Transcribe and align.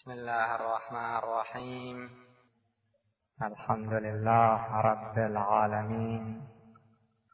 بسم 0.00 0.10
الله 0.10 0.54
الرحمن 0.54 1.16
الرحيم. 1.16 2.10
الحمد 3.42 3.92
لله 3.92 4.80
رب 4.80 5.18
العالمين 5.18 6.40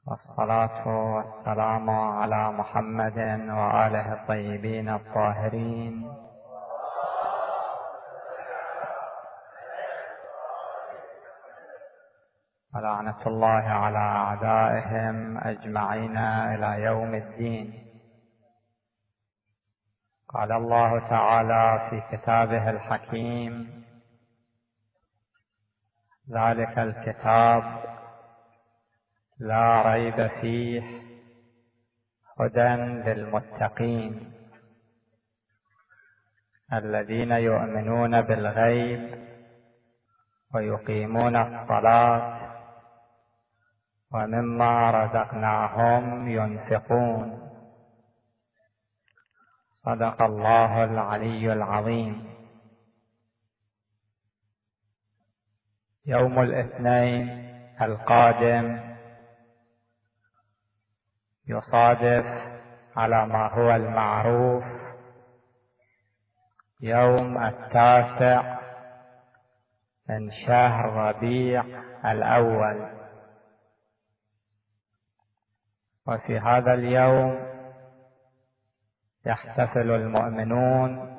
والصلاة 0.07 0.89
والسلام 1.15 1.91
على 1.91 2.53
محمد 2.53 3.19
وآله 3.51 4.13
الطيبين 4.13 4.89
الطاهرين. 4.89 5.95
ولعنة 12.75 13.23
الله 13.27 13.65
على 13.85 13.99
أعدائهم 13.99 15.39
أجمعين 15.39 16.17
إلى 16.19 16.83
يوم 16.83 17.15
الدين. 17.15 17.87
قال 20.29 20.53
الله 20.53 21.09
تعالى 21.09 21.91
في 21.91 22.17
كتابه 22.17 22.71
الحكيم 22.71 23.85
ذلك 26.31 26.79
الكتاب 26.79 27.63
لا 29.39 29.83
ريب 29.83 30.27
فيه 30.27 30.83
هدى 32.41 32.83
للمتقين 33.11 34.33
الذين 36.73 37.31
يؤمنون 37.31 38.23
بالغيب 38.23 39.27
ويقيمون 40.55 41.37
الصلاة 41.37 42.47
ومما 44.13 44.91
رزقناهم 44.91 46.29
ينفقون. 46.29 47.46
صدق 49.87 50.23
الله 50.23 50.85
العلي 50.85 51.53
العظيم. 51.53 52.37
يوم 56.07 56.43
الاثنين 56.43 57.29
القادم 57.83 58.81
يصادف 61.49 62.27
على 62.97 63.27
ما 63.27 63.47
هو 63.55 63.71
المعروف. 63.71 64.65
يوم 66.81 67.45
التاسع 67.45 68.59
من 70.09 70.33
شهر 70.47 70.85
ربيع 70.93 71.65
الأول. 72.05 72.91
وفي 76.07 76.39
هذا 76.39 76.75
اليوم 76.75 77.56
يحتفل 79.27 79.91
المؤمنون 79.91 81.17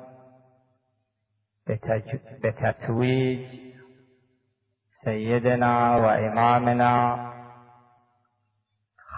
بتتويج 2.42 3.60
سيدنا 5.04 5.96
وإمامنا 5.96 7.18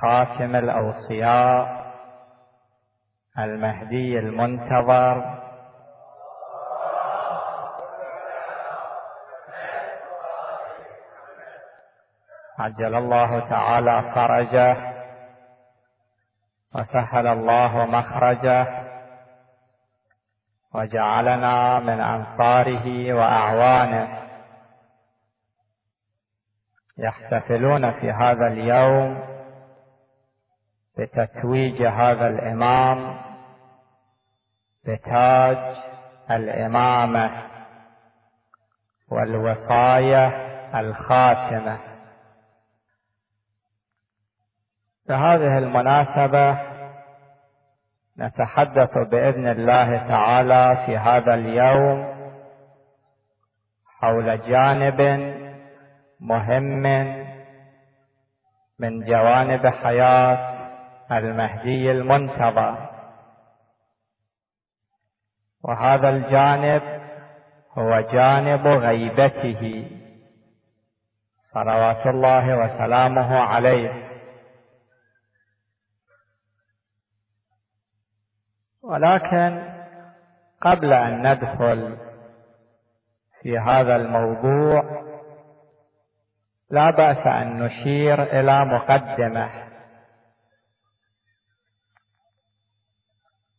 خاتم 0.00 0.56
الأوصياء 0.56 1.80
المهدي 3.38 4.18
المنتظر. 4.18 5.40
عجل 12.58 12.94
الله 12.94 13.40
تعالى 13.50 14.12
فرجه. 14.14 14.89
وسهل 16.74 17.26
الله 17.26 17.84
مخرجه 17.86 18.66
وجعلنا 20.74 21.80
من 21.80 22.00
أنصاره 22.00 23.12
وأعوانه. 23.14 24.18
يحتفلون 26.98 27.92
في 27.92 28.10
هذا 28.12 28.46
اليوم 28.46 29.30
بتتويج 30.98 31.82
هذا 31.82 32.26
الإمام 32.26 33.20
بتاج 34.84 35.76
الإمامة 36.30 37.30
والوصاية 39.10 40.26
الخاتمه 45.10 45.36
بهذه 45.36 45.58
المناسبة 45.58 46.58
نتحدث 48.18 48.98
بإذن 48.98 49.46
الله 49.46 50.08
تعالى 50.08 50.82
في 50.86 50.96
هذا 50.96 51.34
اليوم 51.34 52.20
حول 54.00 54.40
جانب 54.40 55.00
مهم 56.20 56.82
من 58.78 59.04
جوانب 59.04 59.66
حياة 59.66 60.50
المهدي 61.12 61.90
المنتظر. 61.90 62.90
وهذا 65.64 66.08
الجانب 66.08 66.82
هو 67.78 68.00
جانب 68.00 68.66
غيبته. 68.66 69.90
صلوات 71.52 72.06
الله 72.06 72.58
وسلامه 72.58 73.38
عليه. 73.38 74.09
ولكن 78.90 79.62
قبل 80.60 80.92
أن 80.92 81.32
ندخل 81.32 81.96
في 83.42 83.58
هذا 83.58 83.96
الموضوع 83.96 85.02
لا 86.70 86.90
بأس 86.90 87.26
أن 87.26 87.58
نشير 87.62 88.22
إلى 88.22 88.64
مقدمة. 88.64 89.50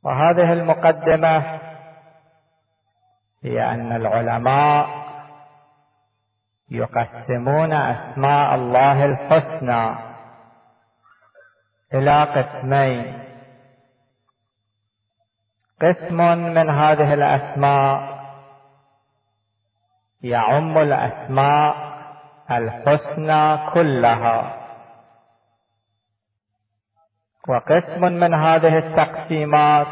وهذه 0.04 0.54
المقدمة 0.54 1.60
هي 3.44 3.64
أن 3.64 3.96
العلماء 3.96 4.88
يقسمون 6.70 7.74
أسماء 7.74 8.56
الله 8.56 9.06
الحسنى 9.06 9.96
إلى 11.94 12.24
قسمين. 12.24 13.31
قسم 15.82 16.18
من 16.38 16.70
هذه 16.70 17.14
الأسماء. 17.14 18.22
يعم 20.22 20.78
الأسماء 20.78 21.76
الحسنى 22.52 23.72
كلها. 23.74 24.58
وقسم 27.50 28.02
من 28.02 28.34
هذه 28.34 28.78
التقسيمات 28.78 29.88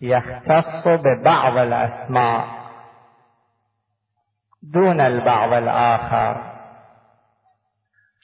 يختص 0.00 0.88
ببعض 0.88 1.56
الأسماء 1.56 2.44
دون 4.62 5.00
البعض 5.00 5.52
الآخر. 5.52 6.54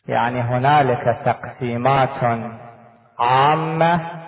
يعني 0.08 0.40
هنالك 0.40 1.18
تقسيمات 1.24 2.42
عامة 3.18 4.19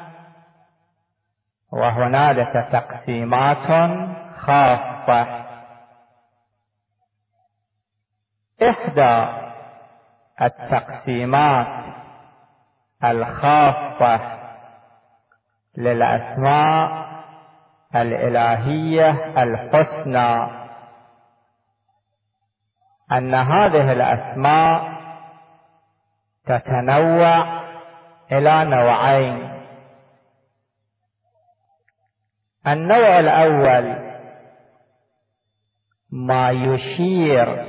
وهنالك 1.72 2.68
تقسيمات 2.72 3.90
خاصة. 4.38 5.42
إحدى 8.62 9.26
التقسيمات 10.42 11.84
الخاصة 13.04 14.20
للأسماء 15.76 17.06
الإلهية 17.96 19.42
الحسنى 19.42 20.62
أن 23.12 23.34
هذه 23.34 23.92
الأسماء 23.92 24.92
تتنوع 26.46 27.62
إلى 28.32 28.64
نوعين. 28.64 29.61
النوع 32.66 33.20
الأول 33.20 34.12
ما 36.12 36.50
يشير 36.50 37.66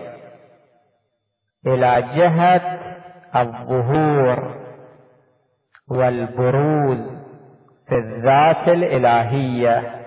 إلى 1.68 2.02
جهة 2.02 2.80
الظهور 3.36 4.64
والبروز 5.90 7.24
في 7.88 7.96
الذات 7.96 8.68
الإلهية. 8.68 10.00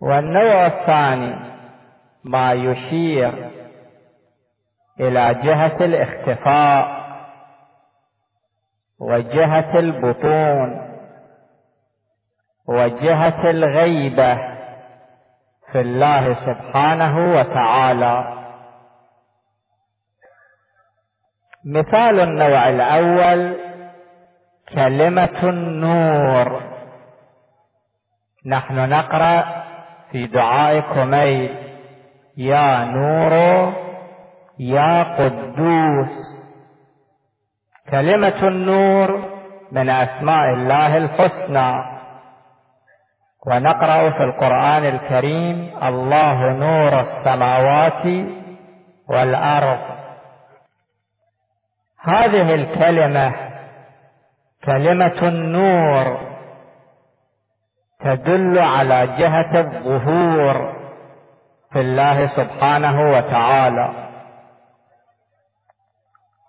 والنوع 0.00 0.66
الثاني 0.66 1.36
ما 2.24 2.52
يشير 2.52 3.50
إلى 5.00 5.34
جهة 5.34 5.76
الاختفاء 5.84 7.06
وجهة 9.00 9.78
البطون. 9.78 10.95
وجهة 12.68 13.50
الغيبة 13.50 14.34
في 15.72 15.80
الله 15.80 16.34
سبحانه 16.34 17.38
وتعالى. 17.38 18.32
مثال 21.64 22.20
النوع 22.20 22.68
الأول 22.68 23.56
كلمة 24.74 25.42
النور. 25.42 26.62
نحن 28.46 28.88
نقرأ 28.88 29.64
في 30.10 30.26
دعاء 30.26 30.80
كميل 30.80 31.56
يا 32.36 32.84
نور 32.84 33.32
يا 34.58 35.02
قدوس. 35.02 36.14
كلمة 37.90 38.48
النور 38.48 39.22
من 39.72 39.90
أسماء 39.90 40.54
الله 40.54 40.96
الحسنى. 40.96 41.95
ونقرأ 43.46 44.10
في 44.10 44.22
القرآن 44.24 44.84
الكريم 44.84 45.78
الله 45.82 46.52
نور 46.52 47.00
السماوات 47.00 48.26
والأرض. 49.08 49.78
هذه 52.02 52.54
الكلمة 52.54 53.34
كلمة 54.64 55.28
النور 55.28 56.18
تدل 58.00 58.58
على 58.58 59.06
جهة 59.06 59.60
الظهور 59.60 60.72
في 61.72 61.80
الله 61.80 62.26
سبحانه 62.26 63.10
وتعالى. 63.10 63.90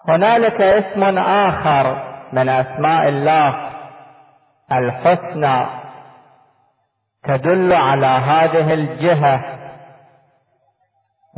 هنالك 0.07 0.61
اسم 0.61 1.17
آخر 1.17 1.97
من 2.33 2.49
أسماء 2.49 3.07
الله 3.07 3.55
الحسنى. 4.71 5.86
تدل 7.27 7.73
على 7.73 8.07
هذه 8.07 8.73
الجهة. 8.73 9.41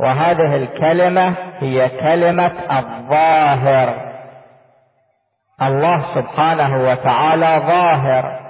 وهذه 0.00 0.56
الكلمة 0.56 1.34
هي 1.58 1.88
كلمة 1.88 2.52
الظاهر. 2.78 4.10
الله 5.62 6.14
سبحانه 6.14 6.90
وتعالى 6.90 7.62
ظاهر. 7.66 8.40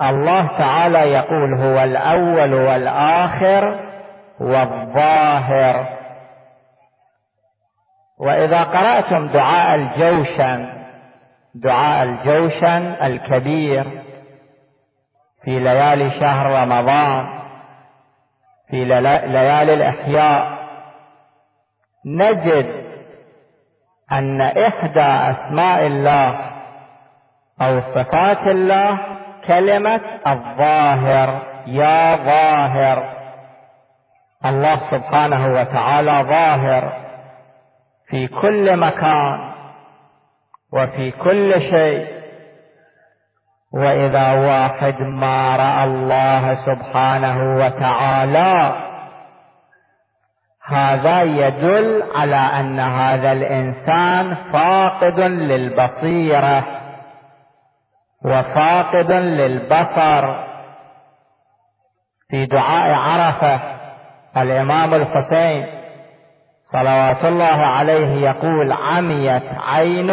الله 0.00 0.46
تعالى 0.58 0.98
يقول 0.98 1.54
هو 1.60 1.84
الأول 1.84 2.54
والآخر 2.54 3.80
والظاهر. 4.40 5.86
وإذا 8.18 8.62
قرأتم 8.62 9.28
دعاء 9.28 9.74
الجوشن 9.74 10.68
دعاء 11.54 12.02
الجوشن 12.02 12.94
الكبير 13.02 14.03
في 15.44 15.58
ليالي 15.58 16.10
شهر 16.10 16.62
رمضان 16.62 17.26
في 18.70 18.84
ليالي 18.84 19.74
الإحياء. 19.74 20.54
نجد 22.06 22.84
أن 24.12 24.40
إحدى 24.40 25.00
أسماء 25.00 25.86
الله 25.86 26.40
أو 27.62 27.80
صفات 27.80 28.46
الله 28.46 28.98
كلمة 29.46 30.00
الظاهر 30.26 31.42
يا 31.66 32.16
ظاهر. 32.16 33.14
الله 34.44 34.80
سبحانه 34.90 35.60
وتعالى 35.60 36.24
ظاهر 36.28 36.92
في 38.08 38.26
كل 38.26 38.76
مكان 38.76 39.52
وفي 40.72 41.10
كل 41.10 41.60
شيء. 41.60 42.13
وإذا 43.76 44.32
واحد 44.32 45.00
ما 45.00 45.56
رأى 45.56 45.84
الله 45.84 46.54
سبحانه 46.54 47.64
وتعالى 47.64 48.72
هذا 50.66 51.22
يدل 51.22 52.02
على 52.14 52.36
أن 52.36 52.80
هذا 52.80 53.32
الإنسان 53.32 54.34
فاقد 54.52 55.20
للبصيرة 55.20 56.64
وفاقد 58.24 59.12
للبصر. 59.12 60.34
في 62.30 62.46
دعاء 62.46 62.94
عرفة 62.94 63.60
الإمام 64.36 64.94
الحسين 64.94 65.66
صلوات 66.72 67.24
الله 67.24 67.66
عليه 67.66 68.30
يقول 68.30 68.72
عميت 68.72 69.42
عين 69.66 70.10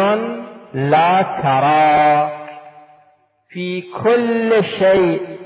لا 0.74 1.22
ترى. 1.22 2.41
في 3.52 3.82
كل 4.04 4.64
شيء 4.64 5.38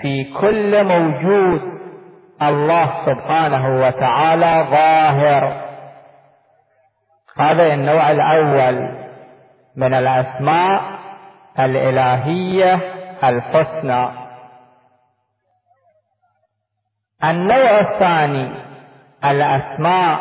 في 0.00 0.24
كل 0.40 0.84
موجود 0.84 1.60
الله 2.42 3.06
سبحانه 3.06 3.86
وتعالى 3.86 4.66
ظاهر. 4.70 5.68
هذا 7.36 7.74
النوع 7.74 8.10
الأول 8.10 8.88
من 9.76 9.94
الأسماء 9.94 10.82
الإلهية 11.58 12.80
الحسنى. 13.24 14.08
النوع 17.24 17.80
الثاني 17.80 18.50
الأسماء 19.24 20.18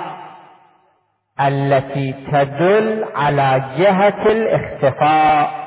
التي 1.42 2.14
تدل 2.32 3.06
على 3.16 3.64
جهة 3.78 4.26
الاختفاء. 4.26 5.67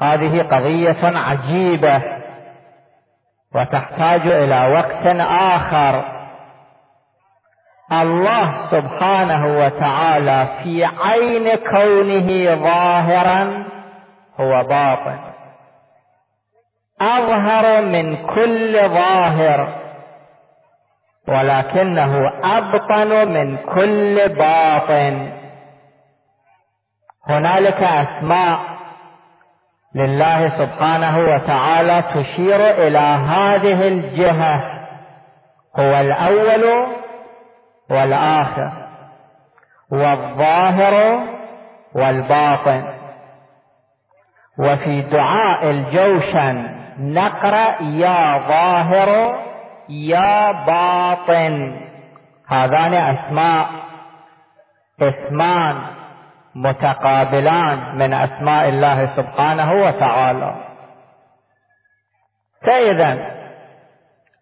هذه 0.00 0.42
قضية 0.42 1.18
عجيبة 1.18 2.02
وتحتاج 3.54 4.26
إلى 4.26 4.72
وقت 4.72 5.06
آخر. 5.30 6.18
الله 7.92 8.70
سبحانه 8.70 9.58
وتعالى 9.58 10.48
في 10.62 10.84
عين 10.84 11.54
كونه 11.54 12.54
ظاهرا 12.54 13.64
هو 14.40 14.64
باطن. 14.64 15.18
أظهر 17.00 17.82
من 17.82 18.26
كل 18.26 18.88
ظاهر 18.88 19.68
ولكنه 21.28 22.32
أبطن 22.44 23.28
من 23.28 23.56
كل 23.56 24.28
باطن. 24.28 25.32
هنالك 27.28 27.82
أسماء 27.82 28.77
لله 29.98 30.48
سبحانه 30.48 31.18
وتعالى 31.18 32.02
تشير 32.14 32.70
إلى 32.70 32.98
هذه 32.98 33.88
الجهة 33.88 34.60
هو 35.78 36.00
الأول 36.00 36.86
والآخر 37.90 38.72
والظاهر 39.92 41.20
والباطن. 41.94 42.84
وفي 44.58 45.02
دعاء 45.02 45.70
الجوشن 45.70 46.78
نقرأ 46.98 47.82
يا 47.82 48.38
ظاهر 48.38 49.38
يا 49.88 50.52
باطن. 50.52 51.80
هذان 52.48 52.94
أسماء 52.94 53.68
اسمان 55.02 55.97
متقابلان 56.54 57.96
من 57.98 58.14
أسماء 58.14 58.68
الله 58.68 59.16
سبحانه 59.16 59.72
وتعالى. 59.72 60.54
فإذا 62.66 63.38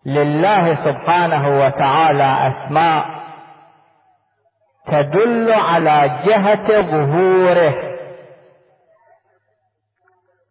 لله 0.06 0.74
سبحانه 0.74 1.66
وتعالى 1.66 2.52
أسماء 2.52 3.06
تدل 4.86 5.52
على 5.52 6.10
جهة 6.24 6.80
ظهوره 6.80 7.74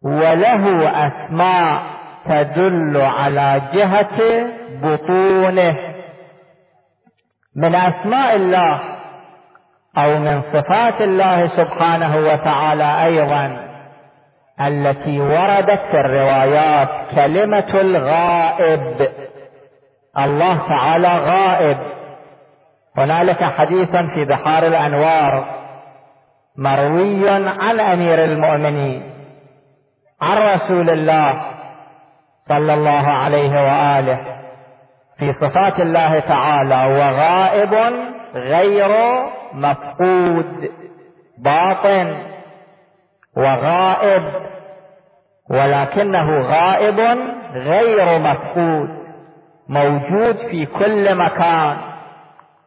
وله 0.02 0.88
أسماء 1.06 1.82
تدل 2.24 3.00
على 3.00 3.62
جهة 3.72 4.46
بطونه. 4.82 5.76
من 7.56 7.74
أسماء 7.74 8.36
الله 8.36 8.95
أو 9.98 10.18
من 10.18 10.42
صفات 10.52 11.00
الله 11.00 11.48
سبحانه 11.48 12.16
وتعالى 12.16 13.04
أيضا 13.04 13.56
التي 14.60 15.20
وردت 15.20 15.80
في 15.90 16.00
الروايات 16.00 16.88
كلمة 17.14 17.80
الغائب. 17.80 19.08
الله 20.18 20.68
تعالى 20.68 21.18
غائب. 21.18 21.78
هنالك 22.96 23.44
حديثا 23.44 24.06
في 24.14 24.24
بحار 24.24 24.66
الأنوار 24.66 25.44
مروي 26.58 27.30
عن 27.30 27.80
أمير 27.80 28.24
المؤمنين 28.24 29.02
عن 30.22 30.38
رسول 30.38 30.90
الله 30.90 31.34
صلى 32.48 32.74
الله 32.74 33.08
عليه 33.08 33.50
وآله 33.50 34.18
في 35.18 35.32
صفات 35.32 35.80
الله 35.80 36.20
تعالى 36.20 36.86
وغائب 36.86 37.74
غير 38.34 38.90
مفقود 39.56 40.70
باطن 41.38 42.22
وغائب 43.36 44.22
ولكنه 45.50 46.40
غائب 46.40 47.00
غير 47.52 48.18
مفقود 48.18 49.06
موجود 49.68 50.36
في 50.36 50.66
كل 50.66 51.14
مكان 51.14 51.76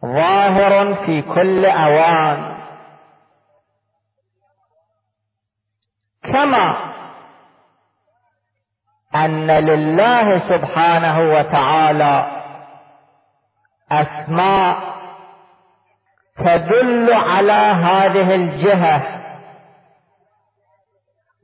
ظاهر 0.06 0.96
في 0.96 1.22
كل 1.22 1.66
أوان. 1.66 2.56
كما 6.24 6.78
أن 9.16 9.48
لله 9.52 10.40
سبحانه 10.50 11.20
وتعالى 11.34 12.26
أسماء 13.92 14.99
تدل 16.40 17.14
على 17.14 17.74
هذه 17.84 18.36
الجهة. 18.36 19.02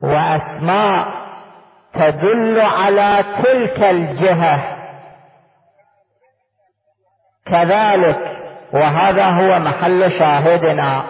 وأسماء 0.03 1.07
تدل 1.93 2.61
على 2.61 3.23
تلك 3.43 3.83
الجهة. 3.83 4.77
كذلك 7.45 8.19
وهذا 8.73 9.25
هو 9.25 9.59
محل 9.59 10.11
شاهدنا. 10.19 11.03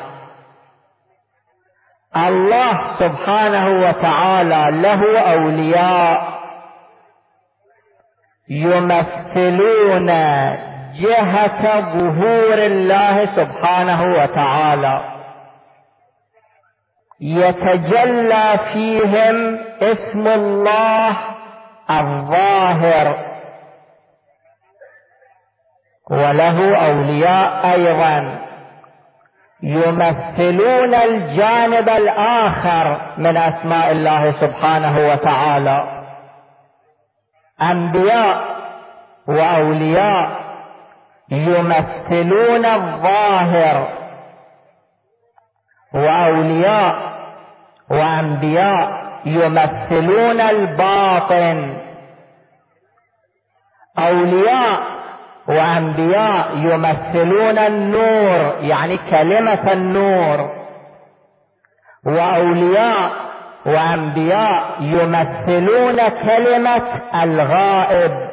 الله 2.15 2.97
سبحانه 2.99 3.89
وتعالى 3.89 4.81
له 4.81 5.19
أولياء 5.19 6.35
يمثلون 8.49 10.09
جهة 11.01 11.79
ظهور 11.79 12.53
الله 12.53 13.25
سبحانه 13.25 14.03
وتعالى. 14.03 15.01
يتجلى 17.19 18.59
فيهم 18.73 19.59
اسم 19.81 20.27
الله 20.27 21.17
الظاهر. 21.89 23.17
وله 26.11 26.77
أولياء 26.87 27.71
أيضا. 27.73 28.39
يمثلون 29.63 30.93
الجانب 30.93 31.89
الآخر 31.89 33.01
من 33.17 33.37
أسماء 33.37 33.91
الله 33.91 34.31
سبحانه 34.31 35.11
وتعالى. 35.11 36.03
أنبياء 37.61 38.55
وأولياء 39.27 40.44
يمثلون 41.31 42.65
الظاهر 42.65 43.87
وأولياء 45.93 46.95
وأنبياء 47.91 49.05
يمثلون 49.25 50.41
الباطن. 50.41 51.77
أولياء 53.99 54.79
وأنبياء 55.47 56.57
يمثلون 56.57 57.57
النور 57.57 58.55
يعني 58.61 58.97
كلمة 58.97 59.71
النور. 59.71 60.65
وأولياء 62.05 63.11
وأنبياء 63.65 64.63
يمثلون 64.79 66.09
كلمة 66.09 66.81
الغائب 67.23 68.29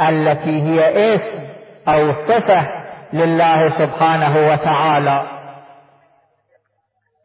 التي 0.00 0.62
هي 0.62 1.14
اسم 1.14 1.53
أو 1.88 2.12
صفه 2.12 2.66
لله 3.12 3.70
سبحانه 3.78 4.52
وتعالى. 4.52 5.22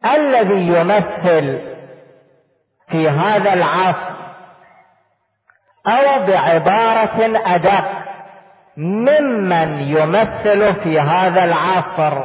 الذي 0.04 0.68
يمثل 0.68 1.60
في 2.88 3.08
هذا 3.08 3.52
العصر 3.52 4.10
أو 5.86 6.26
بعبارة 6.26 7.40
أدق 7.54 7.84
ممن 8.76 9.80
يمثل 9.80 10.74
في 10.74 11.00
هذا 11.00 11.44
العصر 11.44 12.24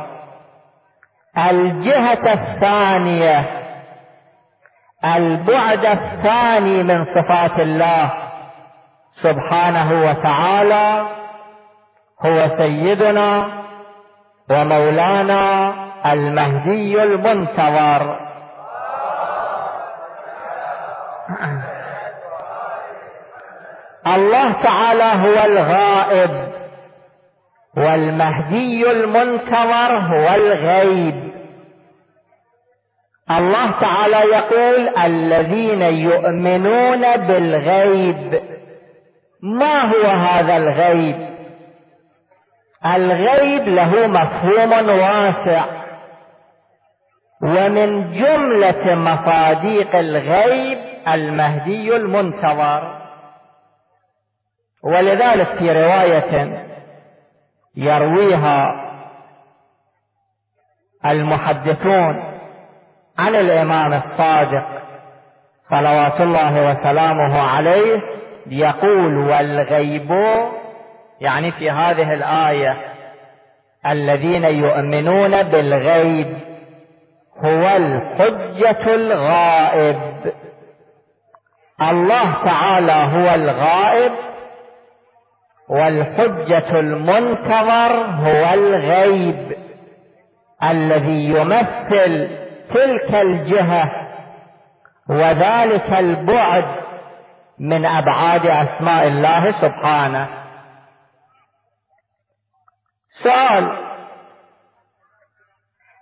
الجهة 1.37 2.33
الثانية 2.33 3.43
البعد 5.05 5.85
الثاني 5.85 6.83
من 6.83 7.05
صفات 7.05 7.59
الله 7.59 8.09
سبحانه 9.21 10.09
وتعالى 10.09 11.05
هو 12.21 12.57
سيدنا 12.57 13.47
ومولانا 14.49 15.73
المهدي 16.13 17.03
المنتظر. 17.03 18.19
الله 24.07 24.51
تعالى 24.63 25.03
هو 25.03 25.45
الغائب 25.45 26.53
والمهدي 27.77 28.91
المنتظر 28.91 29.97
هو 29.97 30.35
الغيب. 30.35 31.33
الله 33.31 33.71
تعالى 33.81 34.17
يقول 34.17 34.97
الذين 34.97 35.81
يؤمنون 35.81 37.17
بالغيب. 37.17 38.41
ما 39.41 39.81
هو 39.81 40.05
هذا 40.05 40.57
الغيب؟ 40.57 41.34
الغيب 42.85 43.67
له 43.67 44.07
مفهوم 44.07 44.89
واسع. 44.89 45.65
ومن 47.41 48.11
جملة 48.11 48.95
مصاديق 48.95 49.95
الغيب 49.95 50.77
المهدي 51.07 51.95
المنتظر. 51.95 52.95
ولذلك 54.83 55.47
في 55.47 55.71
رواية 55.71 56.65
يرويها 57.75 58.85
المحدثون 61.05 62.23
عن 63.19 63.35
الإمام 63.35 63.93
الصادق 63.93 64.65
صلوات 65.69 66.21
الله 66.21 66.71
وسلامه 66.71 67.41
عليه 67.41 68.01
يقول 68.47 69.17
والغيب 69.17 70.11
يعني 71.21 71.51
في 71.51 71.71
هذه 71.71 72.13
الآية 72.13 72.77
الذين 73.85 74.43
يؤمنون 74.43 75.43
بالغيب 75.43 76.37
هو 77.37 77.75
الحجة 77.77 78.95
الغائب. 78.95 79.99
الله 81.81 82.33
تعالى 82.45 82.91
هو 82.91 83.35
الغائب 83.35 84.11
والحجة 85.69 86.79
المنتظر 86.79 88.05
هو 88.05 88.53
الغيب 88.53 89.57
الذي 90.63 91.29
يمثل 91.29 92.29
تلك 92.73 93.15
الجهة 93.15 93.91
وذلك 95.09 95.93
البعد 95.93 96.65
من 97.59 97.85
أبعاد 97.85 98.45
أسماء 98.45 99.07
الله 99.07 99.51
سبحانه. 99.61 100.44
سؤال. 103.23 103.85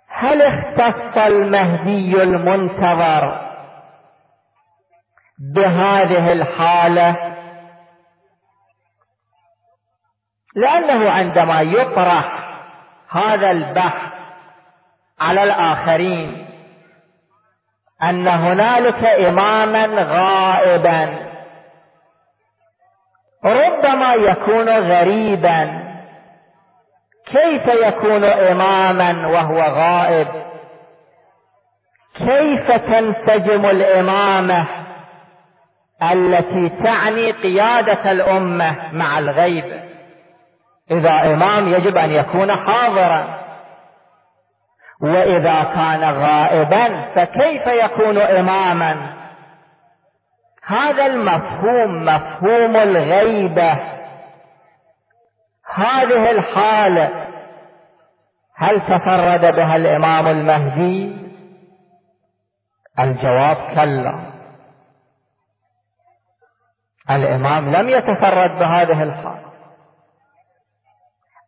هل 0.08 0.42
اختص 0.42 1.18
المهدي 1.18 2.22
المنتظر 2.22 3.40
بهذه 5.54 6.32
الحالة؟ 6.32 7.34
لأنه 10.56 11.10
عندما 11.10 11.60
يطرح 11.60 12.44
هذا 13.10 13.50
البحث 13.50 14.12
على 15.20 15.42
الآخرين 15.42 16.46
أن 18.02 18.28
هنالك 18.28 19.04
إماما 19.04 19.86
غائبا 20.02 21.18
ربما 23.44 24.14
يكون 24.14 24.68
غريبا 24.68 25.83
كيف 27.26 27.66
يكون 27.66 28.24
إماما 28.24 29.26
وهو 29.26 29.60
غائب؟ 29.60 30.28
كيف 32.14 32.72
تنسجم 32.72 33.66
الإمامة 33.66 34.66
التي 36.12 36.68
تعني 36.68 37.30
قيادة 37.30 38.10
الأمة 38.10 38.76
مع 38.92 39.18
الغيب؟ 39.18 39.64
إذا 40.90 41.10
إمام 41.10 41.68
يجب 41.68 41.96
أن 41.96 42.10
يكون 42.10 42.56
حاضرا. 42.56 43.44
وإذا 45.02 45.62
كان 45.74 46.04
غائبا 46.04 47.02
فكيف 47.14 47.66
يكون 47.66 48.18
إماما؟ 48.18 48.96
هذا 50.66 51.06
المفهوم 51.06 52.04
مفهوم 52.04 52.76
الغيبة. 52.76 53.78
هذه 55.74 56.30
الحالة 56.30 57.26
هل 58.56 58.80
تفرد 58.80 59.56
بها 59.56 59.76
الإمام 59.76 60.26
المهدي؟ 60.26 61.16
الجواب 62.98 63.56
كلا. 63.74 64.20
الإمام 67.10 67.76
لم 67.76 67.88
يتفرد 67.88 68.58
بهذه 68.58 69.02
الحال 69.02 69.44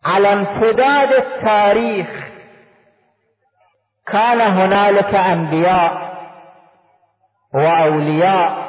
على 0.05 0.33
امتداد 0.33 1.13
التاريخ 1.13 2.09
كان 4.07 4.41
هنالك 4.41 5.15
أنبياء 5.15 6.17
وأولياء 7.55 8.67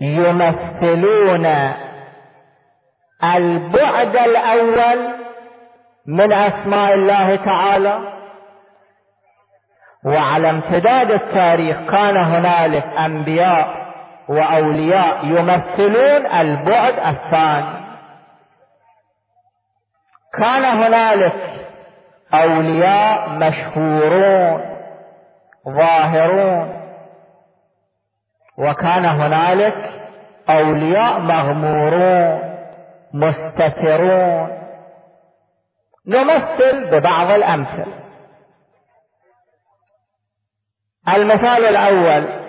يمثلون 0.00 1.46
البعد 3.24 4.16
الأول 4.16 5.14
من 6.06 6.32
أسماء 6.32 6.94
الله 6.94 7.36
تعالى. 7.36 7.98
وعلى 10.04 10.50
امتداد 10.50 11.10
التاريخ 11.10 11.76
كان 11.90 12.16
هنالك 12.16 12.84
أنبياء 12.84 13.68
وأولياء 14.28 15.24
يمثلون 15.24 16.26
البعد 16.26 16.94
الثاني. 16.98 17.78
كان 20.38 20.64
هنالك 20.64 21.34
أولياء 22.34 23.28
مشهورون 23.28 24.76
ظاهرون. 25.68 26.80
وكان 28.58 29.04
هنالك 29.04 29.90
أولياء 30.50 31.18
مغمورون. 31.18 32.47
مستترون. 33.14 34.58
نمثل 36.06 36.90
ببعض 36.90 37.30
الأمثلة. 37.30 37.98
المثال 41.08 41.64
الأول. 41.64 42.48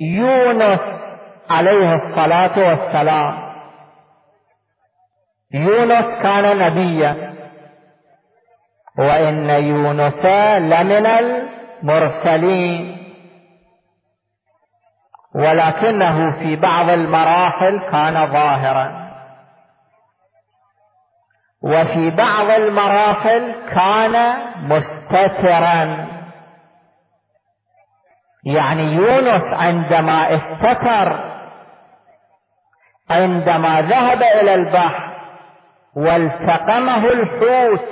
يونس 0.00 0.80
عليه 1.50 1.94
الصلاة 1.94 2.58
والسلام. 2.68 3.50
يونس 5.54 6.22
كان 6.22 6.58
نبيا. 6.58 7.34
وإن 8.98 9.50
يونس 9.50 10.24
لمن 10.58 11.06
المرسلين. 11.06 12.99
ولكنه 15.40 16.38
في 16.38 16.56
بعض 16.56 16.90
المراحل 16.90 17.80
كان 17.90 18.26
ظاهرا. 18.32 19.10
وفي 21.62 22.10
بعض 22.10 22.50
المراحل 22.50 23.54
كان 23.74 24.34
مستترا. 24.62 26.06
يعني 28.44 28.82
يونس 28.82 29.54
عندما 29.54 30.36
استتر 30.36 31.18
عندما 33.10 33.80
ذهب 33.80 34.22
إلى 34.22 34.54
البحر 34.54 35.10
والتقمه 35.96 37.04
الحوت 37.04 37.88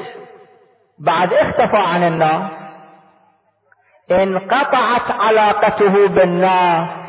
بعد 0.98 1.32
اختفى 1.32 1.76
عن 1.76 2.02
الناس 2.02 2.50
انقطعت 4.10 5.10
علاقته 5.10 6.08
بالناس. 6.08 7.07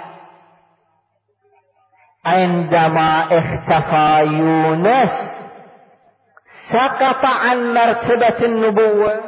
عندما 2.29 3.23
اختفى 3.23 4.23
يونس 4.25 5.09
سقط 6.71 7.25
عن 7.25 7.73
مرتبة 7.73 8.45
النبوة 8.45 9.19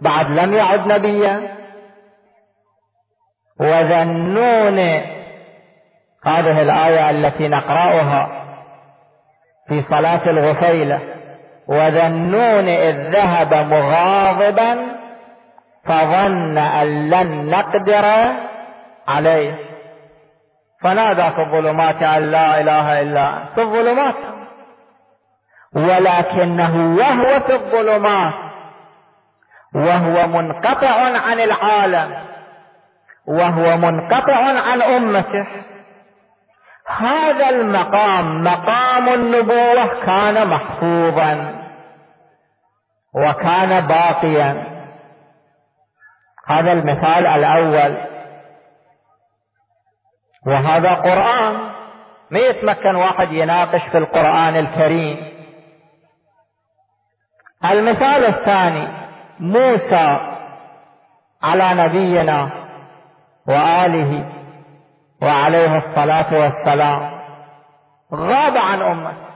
بعد 0.00 0.30
لم 0.30 0.54
يعد 0.54 0.86
نبيا. 0.86 1.40
وذنون 3.60 4.78
هذه 6.26 6.62
الآية 6.62 7.10
التي 7.10 7.48
نقرأها 7.48 8.28
في 9.68 9.82
صلاة 9.82 10.30
الغفيلة. 10.30 11.00
وذنون 11.68 12.68
إذ 12.68 13.10
ذهب 13.10 13.54
مغاضبا 13.54 14.86
فظن 15.84 16.58
أن 16.58 17.10
لن 17.10 17.50
نقدر 17.50 18.32
عليه. 19.08 19.67
فنادى 20.82 21.30
في 21.30 21.40
الظلمات 21.42 22.02
أن 22.02 22.30
لا 22.30 22.60
إله 22.60 23.00
إلا 23.00 23.44
في 23.54 23.62
الظلمات. 23.62 24.14
ولكنه 25.74 26.96
وهو 26.98 27.40
في 27.40 27.54
الظلمات 27.54 28.34
وهو 29.74 30.26
منقطع 30.26 30.90
عن 31.26 31.40
العالم 31.40 32.14
وهو 33.26 33.76
منقطع 33.76 34.36
عن 34.36 34.82
أمته. 34.82 35.46
هذا 36.98 37.48
المقام 37.48 38.44
مقام 38.44 39.08
النبوة 39.08 40.04
كان 40.06 40.46
محفوظا 40.48 41.54
وكان 43.14 43.86
باقيا. 43.86 44.64
هذا 46.46 46.72
المثال 46.72 47.26
الأول. 47.26 48.17
وهذا 50.46 50.94
قرآن. 50.94 51.70
ما 52.30 52.38
يتمكن 52.38 52.94
واحد 52.94 53.32
يناقش 53.32 53.82
في 53.92 53.98
القرآن 53.98 54.56
الكريم. 54.56 55.38
المثال 57.64 58.24
الثاني 58.24 58.88
موسى 59.40 60.18
على 61.42 61.74
نبينا 61.74 62.50
وآله 63.48 64.28
وعليه 65.22 65.76
الصلاة 65.76 66.34
والسلام. 66.34 67.18
غاب 68.14 68.56
عن 68.56 68.82
أمته 68.82 69.28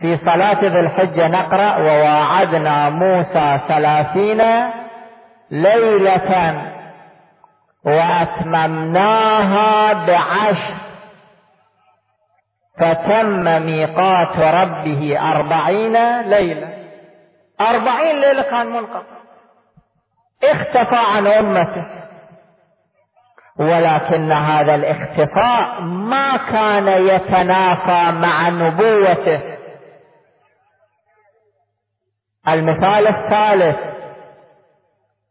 في 0.00 0.16
صلاة 0.16 0.60
ذي 0.60 0.80
الحجة 0.80 1.28
نقرأ 1.28 1.76
وواعدنا 1.76 2.90
موسى 2.90 3.60
ثلاثين 3.68 4.42
ليلة 5.50 6.54
وأتممناها 7.86 9.72
بعشر. 9.92 10.74
فتم 12.78 13.62
ميقات 13.62 14.36
ربه 14.38 15.18
أربعين 15.20 16.20
ليلة. 16.20 16.68
أربعين 17.60 18.20
ليلة 18.20 18.42
كان 18.42 18.66
منقطع 18.66 19.16
اختفى 20.44 20.96
عن 20.96 21.26
أمته. 21.26 21.86
ولكن 23.58 24.32
هذا 24.32 24.74
الاختفاء 24.74 25.80
ما 25.80 26.36
كان 26.36 26.88
يتنافى 26.88 28.12
مع 28.12 28.48
نبوته. 28.48 29.40
المثال 32.48 33.06
الثالث 33.06 33.76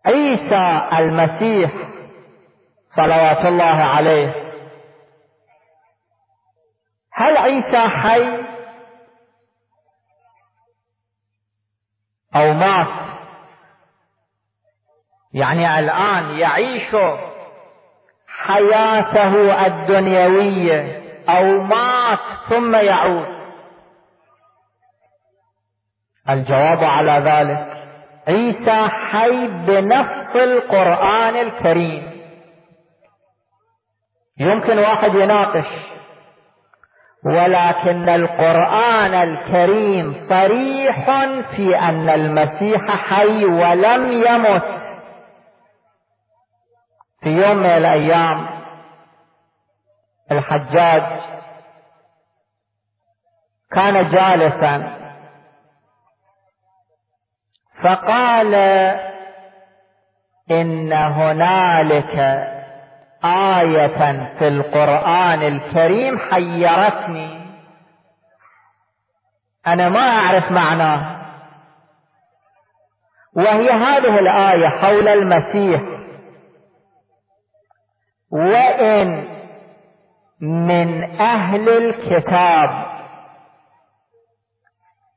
عيسى 0.05 0.81
المسيح 0.99 1.71
صلوات 2.95 3.45
الله 3.45 3.63
عليه. 3.65 4.35
هل 7.13 7.37
عيسى 7.37 7.79
حي 7.79 8.43
أو 12.35 12.53
مات؟ 12.53 12.87
يعني 15.33 15.79
الآن 15.79 16.39
يعيش 16.39 16.95
حياته 18.27 19.65
الدنيوية 19.65 21.01
أو 21.29 21.61
مات 21.61 22.19
ثم 22.49 22.75
يعود؟ 22.75 23.41
الجواب 26.29 26.83
على 26.83 27.11
ذلك 27.11 27.87
عيسى 28.27 28.87
حي 28.89 29.47
بنص 29.47 30.35
القرآن 30.35 31.35
الكريم. 31.35 32.10
يمكن 34.39 34.79
واحد 34.79 35.15
يناقش. 35.15 35.67
ولكن 37.25 38.09
القرآن 38.09 39.13
الكريم 39.13 40.25
صريح 40.29 41.05
في 41.55 41.79
أن 41.79 42.09
المسيح 42.09 42.81
حي 42.95 43.45
ولم 43.45 44.11
يمت. 44.11 44.81
في 47.23 47.29
يوم 47.29 47.57
من 47.57 47.65
الأيام 47.65 48.47
الحجاج 50.31 51.03
كان 53.71 54.09
جالسا. 54.09 54.97
فقال 57.83 58.55
إن 60.51 60.93
هنالك 60.93 62.17
آية 63.25 64.27
في 64.39 64.47
القرآن 64.47 65.41
الكريم 65.43 66.19
حيرتني. 66.19 67.41
أنا 69.67 69.89
ما 69.89 70.09
أعرف 70.09 70.51
معناه 70.51 71.21
وهي 73.35 73.69
هذه 73.69 74.19
الآية 74.19 74.67
حول 74.67 75.07
المسيح. 75.07 75.81
وإن 78.31 79.27
من 80.41 81.03
أهل 81.19 81.69
الكتاب 81.69 82.85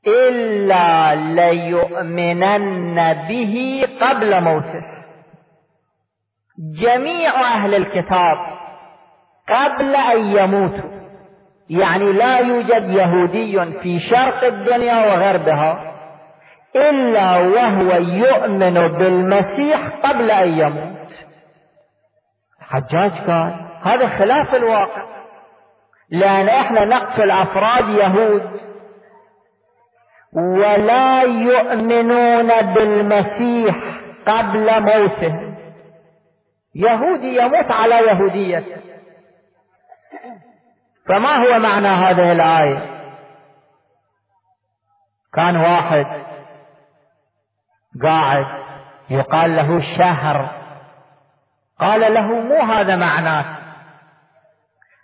إلا 0.06 1.14
ليؤمنن 1.14 3.12
به 3.28 3.86
قبل 4.00 4.40
موته. 4.40 4.93
جميع 6.58 7.40
أهل 7.40 7.74
الكتاب 7.74 8.36
قبل 9.48 9.96
أن 9.96 10.18
يموتوا. 10.18 10.94
يعني 11.70 12.12
لا 12.12 12.38
يوجد 12.38 12.90
يهودي 12.90 13.80
في 13.82 14.00
شرق 14.00 14.44
الدنيا 14.44 15.06
وغربها 15.06 15.94
إلا 16.76 17.36
وهو 17.36 17.92
يؤمن 18.00 18.88
بالمسيح 18.88 19.88
قبل 20.02 20.30
أن 20.30 20.58
يموت. 20.58 21.10
الحجاج 22.60 23.12
قال 23.26 23.52
هذا 23.82 24.08
خلاف 24.18 24.54
الواقع. 24.54 25.02
لأن 26.10 26.48
إحنا 26.48 26.84
نقتل 26.84 27.30
أفراد 27.30 27.88
يهود 27.88 28.60
ولا 30.36 31.22
يؤمنون 31.22 32.62
بالمسيح 32.74 33.76
قبل 34.26 34.82
موته. 34.82 35.53
يهودي 36.74 37.36
يموت 37.36 37.70
على 37.70 37.94
يهوديته 37.94 38.76
فما 41.08 41.36
هو 41.36 41.58
معنى 41.58 41.88
هذه 41.88 42.32
الآية؟ 42.32 42.94
كان 45.34 45.56
واحد 45.56 46.06
قاعد 48.02 48.46
يقال 49.10 49.56
له 49.56 49.96
شهر. 49.98 50.48
قال 51.80 52.14
له 52.14 52.26
مو 52.26 52.56
هذا 52.56 52.96
معناه. 52.96 53.44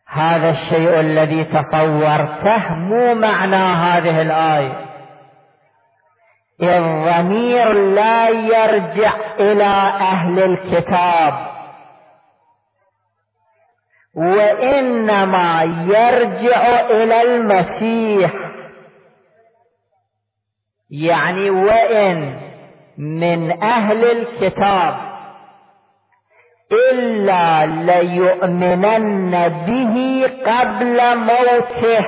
هذا 0.06 0.50
الشيء 0.50 1.00
الذي 1.00 1.44
تصورته 1.44 2.74
مو 2.74 3.14
معنى 3.14 3.56
هذه 3.56 4.22
الآية. 4.22 4.86
الضمير 6.62 7.72
لا 7.72 8.28
يرجع 8.28 9.12
إلى 9.40 9.64
أهل 10.00 10.38
الكتاب. 10.38 11.59
وإنما 14.16 15.62
يرجع 15.88 16.80
إلى 16.90 17.22
المسيح. 17.22 18.32
يعني 20.90 21.50
وإن 21.50 22.36
من 22.98 23.62
أهل 23.62 24.04
الكتاب 24.04 24.96
إلا 26.92 27.66
ليؤمنن 27.66 29.48
به 29.66 30.26
قبل 30.46 31.16
موته. 31.16 32.06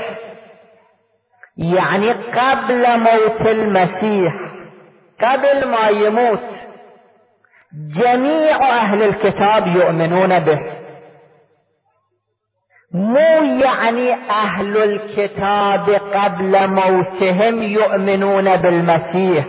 يعني 1.57 2.11
قبل 2.13 2.99
موت 2.99 3.41
المسيح 3.41 4.33
قبل 5.23 5.69
ما 5.69 5.89
يموت. 5.89 6.49
جميع 7.73 8.57
أهل 8.57 9.03
الكتاب 9.03 9.67
يؤمنون 9.67 10.39
به. 10.39 10.82
مو 12.95 13.61
يعني 13.65 14.15
أهل 14.31 14.77
الكتاب 14.77 15.91
قبل 15.91 16.69
موتهم 16.69 17.63
يؤمنون 17.63 18.57
بالمسيح 18.57 19.47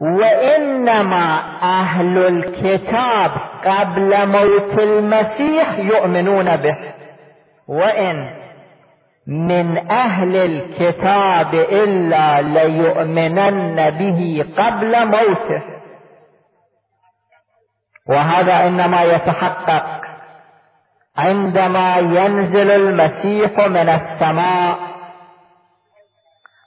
وإنما 0.00 1.40
أهل 1.62 2.18
الكتاب 2.18 3.30
قبل 3.64 4.26
موت 4.26 4.78
المسيح 4.78 5.78
يؤمنون 5.78 6.56
به. 6.56 6.76
وإن 7.68 8.30
من 9.26 9.90
أهل 9.90 10.36
الكتاب 10.36 11.54
إلا 11.54 12.42
ليؤمنن 12.42 13.90
به 13.90 14.44
قبل 14.58 15.06
موته. 15.06 15.62
وهذا 18.08 18.66
إنما 18.66 19.02
يتحقق 19.02 19.99
عندما 21.20 21.96
ينزل 21.96 22.70
المسيح 22.70 23.58
من 23.58 23.88
السماء 23.88 24.78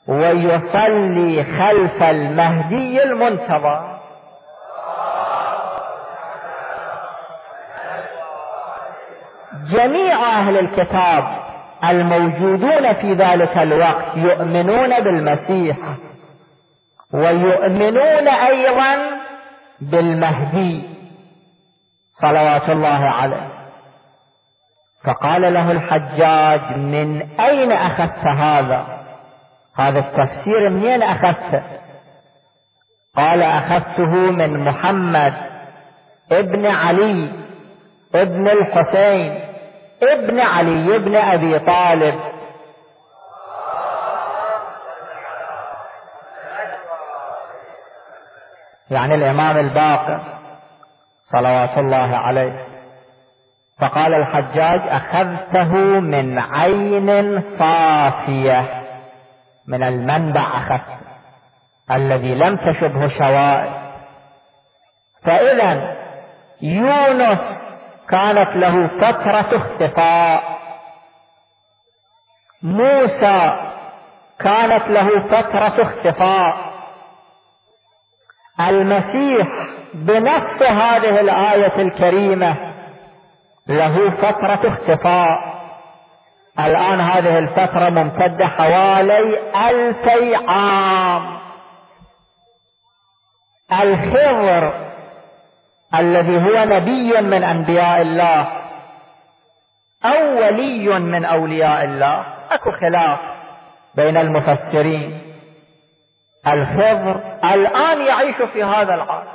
ويصلي 0.07 1.43
خلف 1.43 2.03
المهدي 2.03 3.03
المنتظر. 3.03 3.99
جميع 9.71 10.39
أهل 10.39 10.57
الكتاب 10.57 11.23
الموجودون 11.89 12.93
في 12.93 13.13
ذلك 13.13 13.57
الوقت 13.57 14.17
يؤمنون 14.17 14.99
بالمسيح 14.99 15.77
ويؤمنون 17.13 18.27
أيضا 18.27 18.95
بالمهدي 19.81 20.83
صلوات 22.21 22.69
الله 22.69 23.09
عليه. 23.09 23.62
فقال 25.05 25.53
له 25.53 25.71
الحجاج 25.71 26.77
من 26.77 27.39
أين 27.39 27.71
أخذت 27.71 28.27
هذا؟ 28.37 29.03
هذا 29.75 29.99
التفسير 29.99 30.69
منين 30.69 31.03
أخذته 31.03 31.63
قال 33.15 33.41
أخذته 33.41 34.31
من 34.31 34.63
محمد 34.63 35.33
ابن 36.31 36.65
علي 36.65 37.31
ابن 38.15 38.47
الحسين 38.47 39.39
ابن 40.03 40.39
علي 40.39 40.95
ابن 40.95 41.15
أبي 41.15 41.59
طالب. 41.59 42.19
يعني 48.91 49.15
الإمام 49.15 49.57
الباقر 49.57 50.19
صلوات 51.31 51.77
الله 51.77 52.17
عليه. 52.17 52.72
فقال 53.83 54.13
الحجاج 54.13 54.81
أخذته 54.87 55.73
من 55.99 56.39
عين 56.39 57.41
صافية 57.59 58.83
من 59.67 59.83
المنبع 59.83 60.57
أخذت 60.57 60.99
الذي 61.91 62.35
لم 62.35 62.55
تشبه 62.55 63.17
شوائب. 63.17 63.73
فإذا 65.23 65.95
يونس 66.61 67.39
كانت 68.09 68.55
له 68.55 68.87
فترة 68.87 69.57
اختفاء 69.57 70.43
موسى 72.61 73.53
كانت 74.39 74.87
له 74.87 75.27
فترة 75.27 75.81
اختفاء 75.81 76.55
المسيح 78.59 79.47
بنفس 79.93 80.63
هذه 80.63 81.19
الآية 81.19 81.81
الكريمة 81.81 82.72
له 83.67 84.09
فترة 84.09 84.73
اختفاء. 84.73 85.53
الآن 86.59 87.01
هذه 87.01 87.39
الفترة 87.39 87.89
ممتدة 87.89 88.47
حوالي 88.47 89.39
ألفي 89.69 90.35
عام. 90.35 91.37
الخضر 93.81 94.73
الذي 95.95 96.37
هو 96.37 96.65
نبي 96.65 97.21
من 97.21 97.43
أنبياء 97.43 98.01
الله 98.01 98.47
أو 100.05 100.37
ولي 100.37 100.99
من 100.99 101.25
أولياء 101.25 101.83
الله. 101.83 102.23
أكو 102.51 102.71
خلاف 102.81 103.19
بين 103.95 104.17
المفسرين. 104.17 105.21
الخضر 106.47 107.39
الآن 107.43 108.01
يعيش 108.01 108.35
في 108.35 108.63
هذا 108.63 108.93
العالم. 108.93 109.33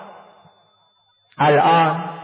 الآن 1.40 2.17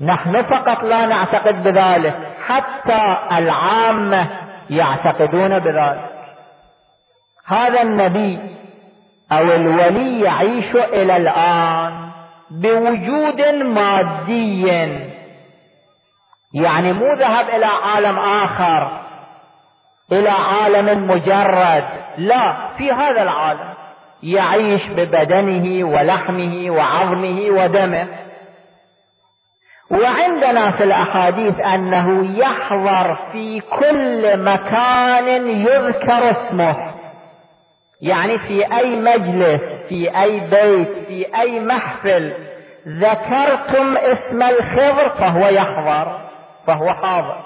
نحن 0.00 0.42
فقط 0.42 0.82
لا 0.82 1.06
نعتقد 1.06 1.62
بذلك 1.64 2.14
حتى 2.46 3.16
العامة 3.32 4.26
يعتقدون 4.70 5.58
بذلك. 5.58 6.10
هذا 7.46 7.82
النبي 7.82 8.38
أو 9.32 9.52
الولي 9.52 10.20
يعيش 10.20 10.76
إلى 10.76 11.16
الآن 11.16 12.10
بوجود 12.50 13.40
مادي. 13.64 14.68
يعني 16.54 16.92
مو 16.92 17.14
ذهب 17.18 17.48
إلى 17.48 17.66
عالم 17.66 18.18
آخر 18.18 19.00
إلى 20.12 20.30
عالم 20.30 21.06
مجرد. 21.06 21.84
لا 22.18 22.54
في 22.78 22.92
هذا 22.92 23.22
العالم. 23.22 23.74
يعيش 24.22 24.86
ببدنه 24.86 25.88
ولحمه 25.88 26.70
وعظمه 26.70 27.40
ودمه. 27.50 28.08
وعندنا 29.90 30.70
في 30.70 30.84
الأحاديث 30.84 31.60
أنه 31.60 32.38
يحضر 32.38 33.18
في 33.32 33.60
كل 33.60 34.44
مكان 34.44 35.46
يذكر 35.46 36.30
اسمه. 36.30 36.76
يعني 38.02 38.38
في 38.38 38.76
أي 38.78 38.96
مجلس 38.96 39.60
في 39.88 40.20
أي 40.22 40.40
بيت 40.40 41.06
في 41.06 41.40
أي 41.40 41.60
محفل 41.60 42.32
ذكرتم 42.88 43.96
اسم 43.96 44.42
الخضر 44.42 45.08
فهو 45.08 45.48
يحضر 45.48 46.20
فهو 46.66 46.90
حاضر. 47.02 47.44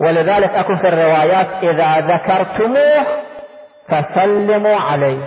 ولذلك 0.00 0.50
أكو 0.50 0.76
في 0.76 0.88
الروايات 0.88 1.64
إذا 1.64 2.00
ذكرتموه 2.00 3.06
فسلموا 3.88 4.76
عليه. 4.76 5.24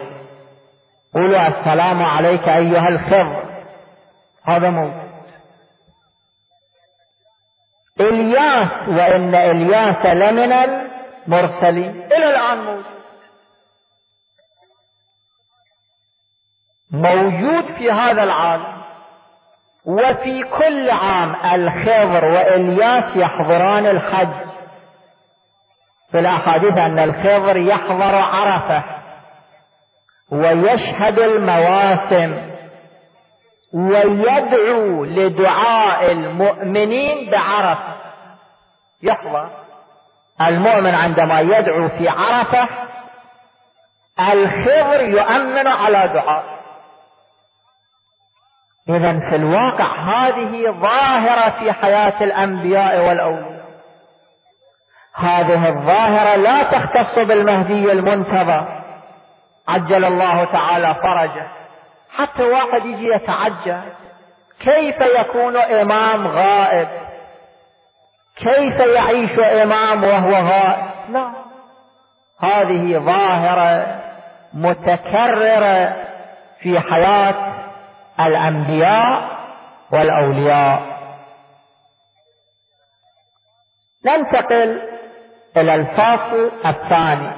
قولوا 1.13 1.47
السلام 1.47 2.03
عليك 2.03 2.49
أيها 2.49 2.87
الخضر. 2.89 3.43
هذا 4.45 4.69
موجود 4.69 5.02
إلياس 8.09 8.87
وإن 8.87 9.35
إلياس 9.35 10.05
لمن 10.05 10.53
المرسلين. 10.53 12.01
إلى 12.11 12.29
الآن 12.29 12.57
موجود. 12.57 12.85
موجود 16.91 17.65
في 17.77 17.91
هذا 17.91 18.23
العالم. 18.23 18.83
وفي 19.85 20.43
كل 20.43 20.89
عام 20.89 21.35
الخضر 21.53 22.25
وإلياس 22.25 23.15
يحضران 23.15 23.85
الحج. 23.85 24.53
في 26.11 26.19
الأحاديث 26.19 26.77
أن 26.77 26.99
الخضر 26.99 27.57
يحضر 27.57 28.15
عرفة 28.15 28.83
ويشهد 30.31 31.19
المواسم 31.19 32.53
ويدعو 33.73 35.05
لدعاء 35.05 36.11
المؤمنين 36.11 37.29
بعرفة. 37.31 37.92
يحضر 39.03 39.49
المؤمن 40.41 40.95
عندما 40.95 41.39
يدعو 41.39 41.89
في 41.89 42.09
عرفة 42.09 42.67
الخضر 44.19 45.01
يؤمن 45.01 45.67
على 45.67 46.07
دعائه 46.13 46.53
اذا 48.89 49.29
في 49.29 49.35
الواقع 49.35 49.95
هذه 49.95 50.71
ظاهرة 50.71 51.49
في 51.49 51.71
حياة 51.71 52.23
الأنبياء 52.23 53.07
والاولياء 53.07 53.63
هذه 55.15 55.69
الظاهرة 55.69 56.35
لا 56.35 56.63
تختص 56.63 57.15
بالمهدي 57.15 57.91
المنتظر. 57.91 58.65
عجل 59.67 60.05
الله 60.05 60.43
تعالى 60.43 60.95
فرجه. 60.95 61.47
حتى 62.17 62.43
واحد 62.43 62.85
يجي 62.85 63.07
يتعجب 63.07 63.81
كيف 64.59 65.01
يكون 65.01 65.57
إمام 65.57 66.27
غائب؟ 66.27 66.87
كيف 68.38 68.80
يعيش 68.80 69.39
إمام 69.39 70.04
وهو 70.04 70.32
غائب؟ 70.32 70.86
لا. 71.10 71.32
هذه 72.39 72.98
ظاهرة 72.98 74.02
متكررة 74.54 76.06
في 76.60 76.80
حياة 76.80 77.54
الأنبياء 78.19 79.22
والأولياء. 79.91 80.82
ننتقل 84.06 84.82
إلى 85.58 85.76
الفاصل 85.76 86.52
الثاني. 86.65 87.32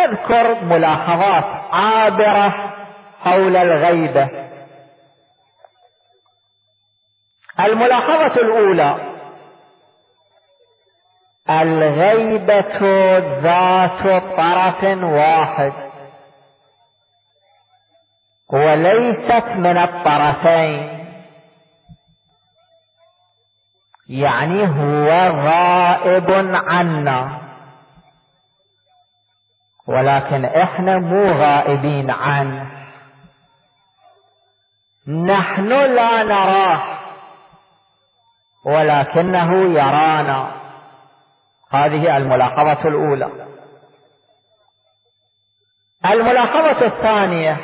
نذكر 0.00 0.64
ملاحظات 0.64 1.44
عابرة 1.72 2.54
حول 3.24 3.56
الغيبة. 3.56 4.41
الملاحظة 7.60 8.40
الأولى. 8.40 8.96
الغيبة 11.50 12.78
ذات 13.18 14.22
طرف 14.36 14.84
واحد. 15.02 15.72
وليست 18.52 19.46
من 19.46 19.78
الطرفين. 19.78 21.02
يعني 24.08 24.66
هو 24.66 25.08
غائب 25.46 26.30
عنا. 26.54 27.38
ولكن 29.86 30.44
إحنا 30.44 30.98
مو 30.98 31.24
غائبين 31.24 32.10
عنه. 32.10 32.72
نحن 35.08 35.68
لا 35.68 36.22
نراه. 36.22 37.01
ولكنه 38.66 39.72
يرانا. 39.80 40.52
هذه 41.70 42.16
الملاحظة 42.16 42.88
الأولى. 42.88 43.30
الملاحظة 46.06 46.86
الثانية 46.86 47.56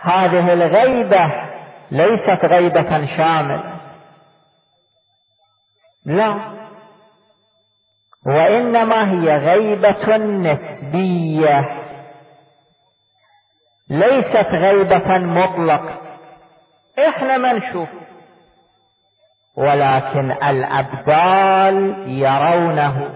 هذه 0.00 0.52
الغيبة 0.52 1.48
ليست 1.90 2.44
غيبة 2.44 3.16
شاملة. 3.16 3.80
لا. 6.04 6.58
وإنما 8.26 9.10
هي 9.10 9.36
غيبة 9.36 10.16
نسبية. 10.16 11.84
ليست 13.90 14.48
غيبة 14.52 15.18
مطلقة. 15.18 15.98
إحنا 17.08 17.36
ما 17.36 17.52
نشوف. 17.52 17.88
ولكن 19.58 20.30
الأبدال 20.30 22.04
يرونه. 22.06 23.10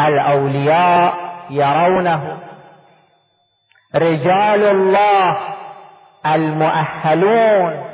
الأولياء 0.00 1.14
يرونه. 1.50 2.38
رجال 3.94 4.64
الله 4.64 5.38
المؤهلون 6.26 7.84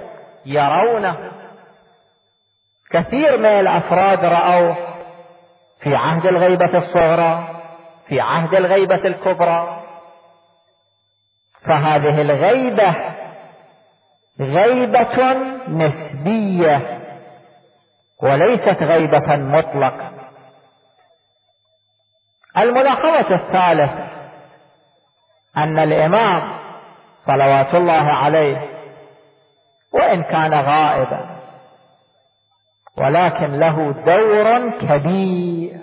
يرونه. 0.46 1.16
كثير 2.90 3.36
من 3.38 3.46
الأفراد 3.46 4.24
راوا 4.24 4.74
في 5.80 5.94
عهد 5.94 6.26
الغيبة 6.26 6.78
الصغرى 6.78 7.48
في 8.08 8.20
عهد 8.20 8.54
الغيبة 8.54 9.06
الكبرى. 9.06 9.82
فهذه 11.66 12.20
الغيبة 12.20 13.19
غيبة 14.40 15.32
نسبية 15.68 17.00
وليست 18.22 18.82
غيبة 18.82 19.36
مطلقة. 19.36 20.10
الملاحظة 22.58 23.34
الثالثه 23.34 24.08
أن 25.56 25.78
الإمام 25.78 26.58
صلوات 27.26 27.74
الله 27.74 28.12
عليه 28.12 28.68
وإن 29.92 30.22
كان 30.22 30.54
غائبا 30.54 31.26
ولكن 32.96 33.58
له 33.58 33.92
دور 34.06 34.70
كبير. 34.70 35.80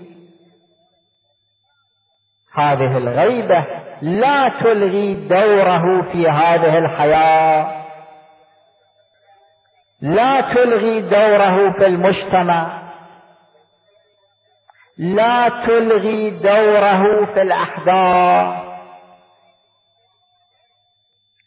هذه 2.54 2.98
الغيبة 2.98 3.66
لا 4.02 4.50
تلغي 4.50 5.14
دوره 5.28 6.02
في 6.12 6.30
هذه 6.30 6.78
الحياة. 6.78 7.87
لا 10.02 10.42
تلغي 10.42 11.02
دوره 11.02 11.72
في 11.72 11.86
المجتمع. 11.86 12.68
لا 14.98 15.50
تلغي 15.50 16.30
دوره 16.30 17.26
في 17.26 17.42
الاحداث 17.42 18.68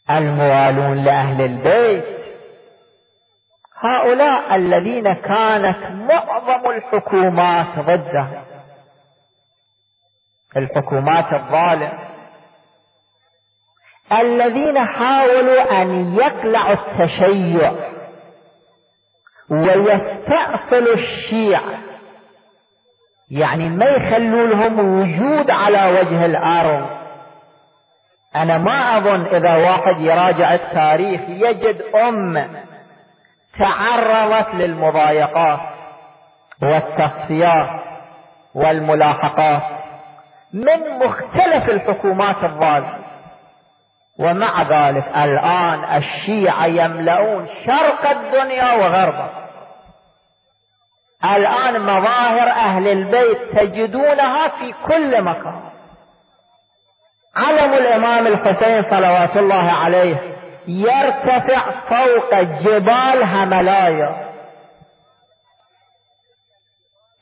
الموالون 0.09 0.97
لأهل 0.97 1.41
البيت. 1.41 2.21
هؤلاء 3.79 4.55
الذين 4.55 5.13
كانت 5.13 5.91
معظم 5.91 6.69
الحكومات 6.69 7.79
ضده. 7.79 8.27
الحكومات 10.57 11.33
الظالمة 11.33 12.11
الذين 14.11 14.85
حاولوا 14.85 15.81
أن 15.81 16.15
يقلعوا 16.15 16.73
التشيع. 16.73 18.00
ويستأصلوا 19.51 20.93
الشيعة. 20.93 21.73
يعني 23.31 23.69
ما 23.69 23.85
يخلوا 23.85 24.47
لهم 24.47 24.79
وجود 24.79 25.51
على 25.51 25.99
وجه 25.99 26.25
الأرض. 26.25 27.01
أنا 28.35 28.57
ما 28.57 28.97
أظن 28.97 29.25
إذا 29.25 29.55
واحد 29.55 29.99
يراجع 29.99 30.53
التاريخ 30.53 31.21
يجد 31.27 31.81
أمة 31.95 32.49
تعرضت 33.59 34.55
للمضايقات 34.55 35.59
والتصفيات 36.63 37.81
والملاحقات 38.55 39.61
من 40.53 41.05
مختلف 41.05 41.69
الحكومات 41.69 42.43
الظالمة 42.43 43.01
ومع 44.19 44.61
ذلك 44.61 45.07
الآن 45.07 45.97
الشيعة 45.97 46.65
يملؤون 46.65 47.47
شرق 47.65 48.09
الدنيا 48.09 48.73
وغربها. 48.73 49.40
الآن 51.25 51.81
مظاهر 51.81 52.47
أهل 52.49 52.87
البيت 52.87 53.37
تجدونها 53.59 54.47
في 54.47 54.73
كل 54.87 55.21
مكان. 55.21 55.61
علم 57.35 57.73
الإمام 57.73 58.27
الحسين 58.27 58.83
صلوات 58.83 59.37
الله 59.37 59.71
عليه 59.71 60.17
يرتفع 60.67 61.71
فوق 61.71 62.41
جبال 62.41 63.23
هملايا 63.23 64.31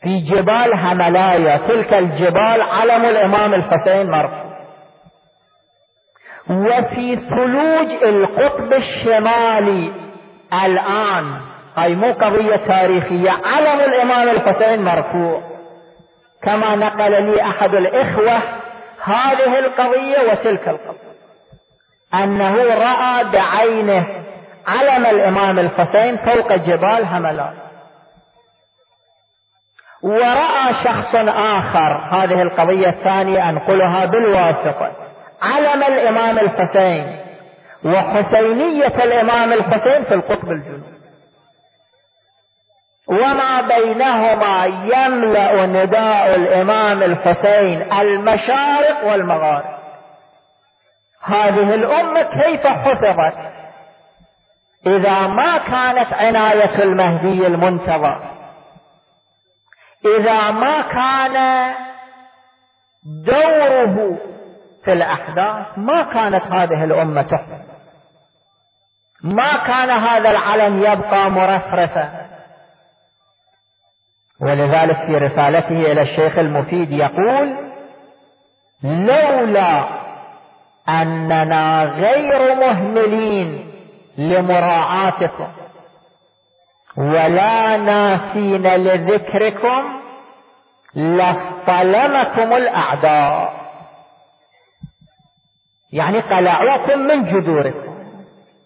في 0.02 0.20
جبال 0.20 0.74
هملايا 0.74 1.58
تلك 1.58 1.94
الجبال 1.94 2.62
علم 2.62 3.06
الإمام 3.06 3.54
الحسين 3.54 4.12
مرفوع. 4.12 4.50
وفي 6.50 7.16
ثلوج 7.16 8.04
القطب 8.04 8.74
الشمالي 8.74 9.94
الآن 10.54 11.42
هاي 11.80 11.96
مو 11.96 12.12
قضية 12.12 12.56
تاريخية. 12.56 13.32
علم 13.32 13.80
الإمام 13.80 14.30
الحسين 14.30 14.84
مرفوع. 14.84 15.42
كما 16.44 16.76
نقل 16.76 17.24
لي 17.24 17.42
أحد 17.42 17.76
الإخوة 17.76 18.42
هذه 19.04 19.60
القضية 19.60 20.32
وتلك 20.32 20.68
القضية. 20.68 21.10
أنه 22.14 22.56
رأى 22.56 23.24
بعينه 23.24 24.06
علم 24.68 25.06
الإمام 25.06 25.60
الحسين 25.60 26.18
فوق 26.18 26.54
جبال 26.54 27.06
هملان 27.06 27.54
ورأى 30.04 30.74
شخص 30.84 31.16
آخر 31.36 32.02
هذه 32.12 32.42
القضية 32.42 32.90
الثانية 32.90 33.50
أنقلها 33.50 34.06
بالواسطة. 34.06 34.92
علم 35.42 35.84
الإمام 35.84 36.40
الحسين 36.40 37.20
وحسينية 37.86 39.04
الإمام 39.04 39.54
الحسين 39.54 40.04
في 40.04 40.14
القطب 40.14 40.52
الجنوبي. 40.52 40.99
وما 43.10 43.62
بينهما 43.62 44.66
يملأ 44.66 45.66
نداء 45.66 46.36
الإمام 46.36 47.04
الحسين 47.04 47.92
المشارق 47.92 49.04
والمغارب. 49.04 49.80
هذه 51.24 51.76
الأمة 51.76 52.24
كيف 52.24 52.68
حفظت؟ 52.68 53.50
إذا 54.88 55.28
ما 55.28 55.58
كانت 55.58 56.14
عناية 56.14 56.84
المهدي 56.84 57.48
المنتظر 57.48 58.22
إذا 60.06 60.52
ما 60.52 60.82
كان 60.82 61.66
دوره 63.26 64.18
في 64.86 64.94
الأحداث 64.94 65.66
ما 65.78 66.04
كانت 66.04 66.44
هذه 66.44 66.84
الأمة 66.84 67.22
تحفظ. 67.22 67.70
ما 69.24 69.58
كان 69.58 69.90
هذا 69.90 70.30
العلم 70.30 70.78
يبقى 70.78 71.32
مرفرفا. 71.32 72.19
ولذلك 74.42 74.98
في 75.06 75.18
رسالته 75.18 75.92
إلى 75.92 76.02
الشيخ 76.02 76.38
المفيد 76.38 76.92
يقول 76.92 77.56
لولا 78.84 79.84
أننا 80.90 81.84
غير 81.84 82.56
مهملين 82.56 83.72
لمراعاتكم 84.18 85.48
ولا 86.98 87.78
ناسين 87.78 88.68
لذكركم 88.68 90.00
لاصطلمكم 90.96 92.54
الأعداء. 92.54 93.54
يعني 95.94 96.20
قلعوكم 96.20 97.00
من 97.00 97.24
جذوركم. 97.26 98.00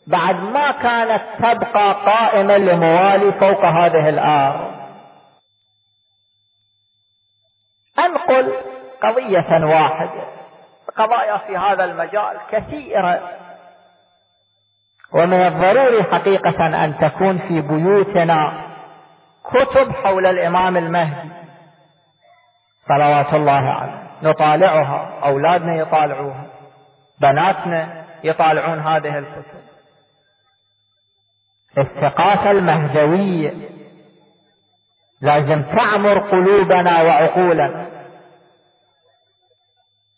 بعد 0.08 0.36
ما 0.36 0.72
كانت 0.72 1.22
تبقى 1.40 1.94
قائمة 2.06 2.58
لموالي 2.58 3.32
فوق 3.32 3.66
هذه 3.66 4.10
الأرض. 4.10 4.73
أنقل 8.00 8.54
قضية 9.02 9.66
واحدة؟ 9.66 10.24
قضايا 10.98 11.38
في 11.38 11.58
هذا 11.58 11.86
المجال 11.86 12.38
كثيرة. 12.52 13.30
ومن 15.14 15.48
الضروري 15.48 16.04
حقيقة 16.04 16.86
أن 16.86 16.98
تكون 16.98 17.38
في 17.38 17.62
بيوتنا 17.62 18.54
كتب 19.44 19.92
حول 19.92 20.26
الإمام 20.26 20.78
المهدي. 20.78 21.30
صلوات 22.88 23.34
الله 23.34 23.52
عليه. 23.70 24.04
نطالعها 24.24 25.20
أولادنا 25.24 25.76
يطالعوها 25.76 26.46
بناتنا 27.22 28.06
يطالعون 28.24 28.80
هذه 28.80 29.18
الكتب. 29.18 29.64
الثقافة 31.78 32.52
المهدوية 32.52 33.54
لازم 35.24 35.62
تعمر 35.62 36.20
قلوبنا 36.20 37.02
وعقولنا. 37.02 37.88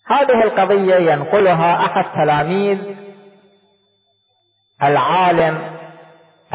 هذه 0.07 0.43
القضية 0.43 0.95
ينقلها 0.95 1.85
أحد 1.85 2.05
تلاميذ 2.15 2.95
العالم 4.83 5.77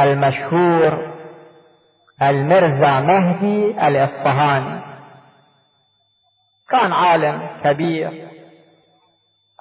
المشهور 0.01 1.13
المرزا 2.23 3.01
مهدي 3.01 3.89
الإصفهاني. 3.89 4.81
كان 6.71 6.93
عالم 6.93 7.49
كبير 7.65 8.29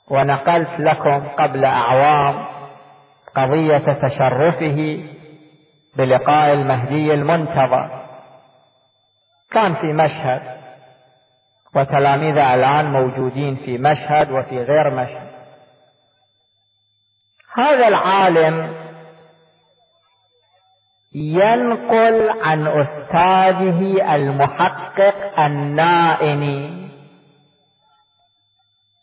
ونقلت 0.08 0.80
لكم 0.80 1.28
قبل 1.28 1.66
أعوام 1.66 2.46
قضية 3.36 3.78
تشرفه 4.08 5.04
بلقاء 5.96 6.54
المهدي 6.54 7.14
المنتظر. 7.14 7.99
كان 9.52 9.76
في 9.76 9.94
مشهد 9.94 10.60
وتلاميذه 11.76 12.54
الآن 12.54 12.92
موجودين 12.92 13.56
في 13.56 13.78
مشهد 13.78 14.32
وفي 14.32 14.64
غير 14.64 14.90
مشهد. 14.90 15.30
هذا 17.54 17.88
العالم 17.88 18.74
ينقل 21.14 22.42
عن 22.42 22.68
أستاذه 22.68 24.16
المحقق 24.16 25.40
النائني. 25.40 26.90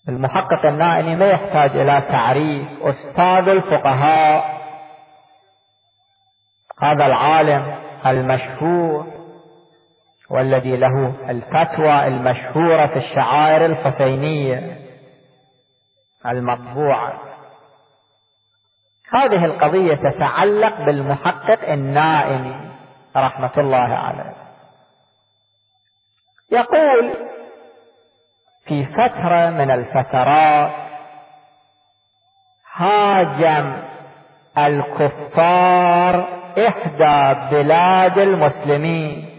المحقق 0.08 0.66
النائني 0.66 1.16
ما 1.16 1.26
يحتاج 1.26 1.70
إلى 1.76 2.02
تعريف 2.08 2.68
أستاذ 2.82 3.48
الفقهاء. 3.48 4.56
هذا 6.82 7.06
العالم 7.06 7.76
المشهور. 8.06 9.15
والذي 10.30 10.76
له 10.76 11.12
الفتوى 11.28 12.06
المشهورة 12.06 12.86
في 12.86 12.96
الشعائر 12.96 13.66
الحسينية 13.66 14.80
المطبوعة. 16.26 17.20
هذه 19.12 19.44
القضية 19.44 19.94
تتعلق 19.94 20.80
بالمحقق 20.80 21.70
النائمي 21.70 22.70
رحمة 23.16 23.50
الله 23.58 23.94
عليه. 23.94 24.34
يقول 26.52 27.14
في 28.66 28.84
فترة 28.86 29.50
من 29.50 29.70
الفترات 29.70 30.72
هاجم 32.74 33.82
الكفار 34.58 36.28
إحدى 36.68 37.40
بلاد 37.56 38.18
المسلمين 38.18 39.35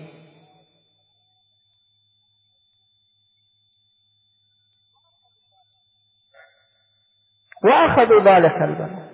وأخذوا 7.65 8.21
ذلك 8.21 8.61
البلد 8.61 9.07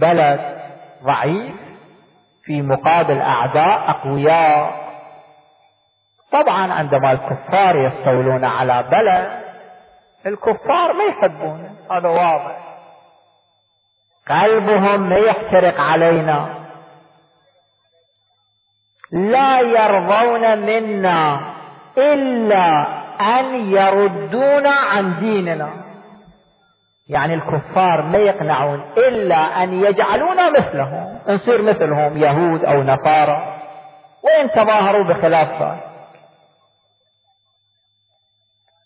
بلد 0.00 0.58
ضعيف 1.02 1.54
في 2.44 2.62
مقابل 2.62 3.20
أعداء 3.20 3.90
أقوياء. 3.90 4.82
طبعا 6.32 6.72
عندما 6.72 7.12
الكفار 7.12 7.76
يستولون 7.76 8.44
على 8.44 8.82
بلد 8.82 9.42
الكفار 10.26 10.92
ما 10.92 11.04
يحبون. 11.04 11.76
هذا 11.90 12.08
واضح. 12.08 12.58
قلبهم 14.28 15.08
ما 15.08 15.16
يحترق 15.16 15.80
علينا. 15.80 16.54
لا 19.12 19.60
يرضون 19.60 20.58
منا 20.58 21.40
إلا 21.98 22.86
أن 23.20 23.72
يردونا 23.72 24.70
عن 24.70 25.20
ديننا. 25.20 25.81
يعني 27.08 27.34
الكفار 27.34 28.02
ما 28.02 28.18
يقنعون 28.18 28.80
إلا 28.96 29.62
أن 29.62 29.84
يجعلونا 29.84 30.50
مثلهم 30.50 31.18
نصير 31.28 31.62
مثلهم 31.62 32.16
يهود 32.16 32.64
أو 32.64 32.82
نصارى 32.82 33.58
وإن 34.24 34.50
تظاهروا 34.50 35.04
بخلاف 35.04 35.48
ذلك 35.62 35.92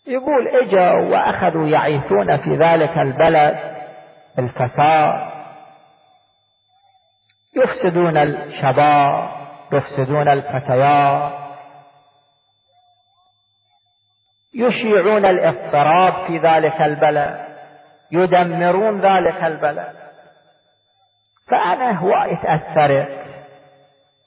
يقول 0.06 0.48
اجوا 0.48 1.10
وأخذوا 1.10 1.68
يعيثون 1.68 2.36
في 2.36 2.56
ذلك 2.56 2.98
البلد 2.98 3.58
الفساد 4.38 5.30
يفسدون 7.56 8.16
الشباب 8.16 9.30
يفسدون 9.72 10.28
الفتيات 10.28 11.32
يشيعون 14.54 15.26
الاضطراب 15.26 16.26
في 16.26 16.38
ذلك 16.38 16.80
البلد. 16.80 17.45
يدمرون 18.12 19.00
ذلك 19.00 19.44
البلد. 19.44 19.92
فأنا 21.50 21.90
هواي 21.98 22.36
تأثرت 22.36 23.26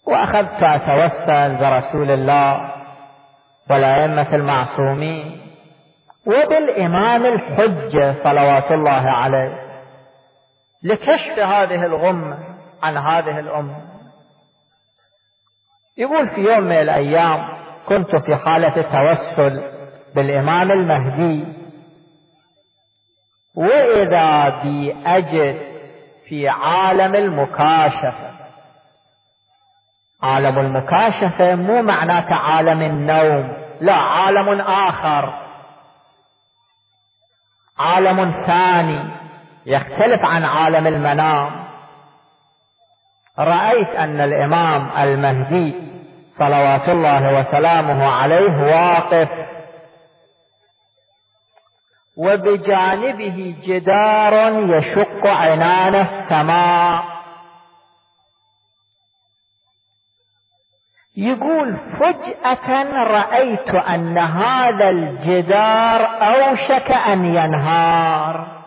وأخذت 0.08 0.64
أتوسل 0.64 1.56
برسول 1.56 2.12
الله 2.12 2.70
والأئمة 3.70 4.36
المعصومين 4.36 5.42
وبالإمام 6.26 7.26
الحجة 7.26 8.24
صلوات 8.24 8.72
الله 8.72 9.10
عليه 9.12 9.70
لكشف 10.84 11.40
هذه 11.40 11.86
الغمة 11.86 12.38
عن 12.84 12.98
هذه 12.98 13.40
الأمة. 13.40 13.82
يقول 15.98 16.30
في 16.30 16.42
يوم 16.42 16.64
من 16.64 16.72
الأيام 16.82 17.48
كنت 17.88 18.16
في 18.16 18.36
حالة 18.36 18.82
توسل 18.82 19.64
بالإمام 20.16 20.72
المهدي 20.72 21.59
وإذا 23.60 24.50
بي 24.50 24.96
أجد 25.06 25.62
في 26.28 26.50
عالم 26.50 27.16
المكاشفة. 27.16 28.30
عالم 30.24 30.60
المكاشفة 30.60 31.56
مو 31.56 31.82
معناته 31.82 32.36
عالم 32.36 32.82
النوم 32.82 33.54
لا 33.82 33.94
عالم 33.94 34.62
آخر. 34.62 35.34
عالم 37.80 38.44
ثاني 38.48 39.00
يختلف 39.66 40.26
عن 40.26 40.46
عالم 40.46 40.88
المنام. 40.88 41.52
رأيت 43.40 43.90
أن 43.90 44.22
الإمام 44.22 44.90
المهدي 44.98 45.76
صلوات 46.38 46.90
الله 46.90 47.40
وسلامه 47.40 48.08
عليه 48.08 48.64
واقف 48.64 49.30
وبجانبه 52.20 53.56
جدار 53.64 54.34
يشق 54.52 55.28
عنان 55.28 55.96
السماء 55.96 57.20
يقول 61.18 61.78
فجأة 62.00 62.84
رأيت 63.04 63.70
أن 63.70 64.18
هذا 64.18 64.90
الجدار 64.90 66.06
أوشك 66.06 66.92
أن 66.92 67.26
ينهار. 67.26 68.62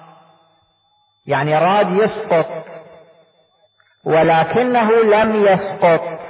يعني 1.27 1.59
راد 1.59 1.91
يسقط 1.91 2.65
ولكنه 4.05 4.91
لم 4.91 5.47
يسقط. 5.47 6.21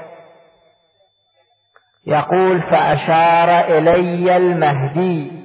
يقول 2.07 2.61
فأشار 2.61 3.79
إلي 3.79 4.37
المهدي. 4.37 5.42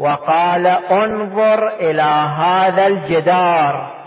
وقال 0.00 0.66
انظر 0.66 1.68
إلى 1.68 2.02
هذا 2.38 2.86
الجدار. 2.86 4.00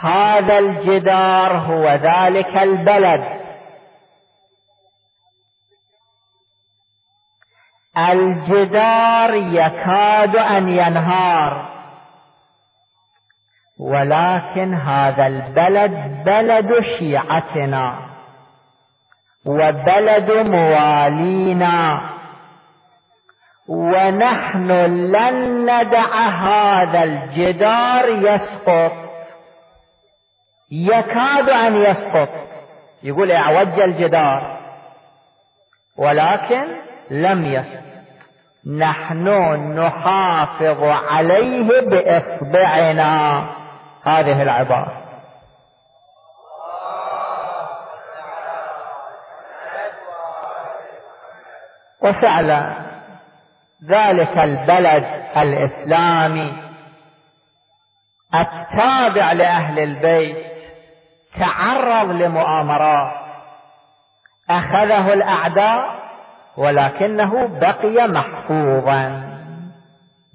هذا 0.00 0.58
الجدار 0.58 1.56
هو 1.56 1.88
ذلك 1.88 2.56
البلد. 2.56 3.40
الجدار 7.98 9.34
يكاد 9.34 10.36
أن 10.36 10.68
ينهار. 10.68 11.68
ولكن 13.78 14.74
هذا 14.74 15.26
البلد 15.26 16.24
بلد 16.24 16.80
شيعتنا. 16.98 17.98
وبلد 19.46 20.30
موالينا. 20.30 22.17
ونحن 23.68 24.70
لن 25.12 25.62
ندع 25.62 26.28
هذا 26.28 27.02
الجدار 27.02 28.08
يسقط. 28.08 28.92
يكاد 30.70 31.48
أن 31.48 31.76
يسقط. 31.76 32.28
يقول 33.02 33.32
أعوج 33.32 33.80
الجدار. 33.80 34.58
ولكن 35.98 36.64
لم 37.10 37.44
يسقط. 37.44 37.88
نحن 38.78 39.28
نحافظ 39.78 40.82
عليه 40.84 41.80
بإصبعنا. 41.80 43.44
هذه 44.04 44.42
العبارة. 44.42 45.02
وفعلا 52.02 52.87
ذلك 53.84 54.38
البلد 54.38 55.04
الإسلامي 55.36 56.52
التابع 58.34 59.32
لأهل 59.32 59.78
البيت 59.78 60.46
تعرض 61.38 62.10
لمؤامرات. 62.10 63.12
أخذه 64.50 65.12
الأعداء 65.12 65.98
ولكنه 66.56 67.58
بقي 67.60 68.08
محفوظا 68.08 69.28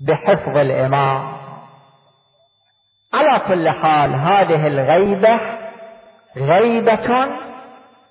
بحفظ 0.08 0.58
الإمام. 0.58 1.34
على 3.14 3.39
كل 3.48 3.70
حال 3.70 4.16
هذه 4.16 4.68
الغيبة 4.68 5.39
غيبة 6.38 7.28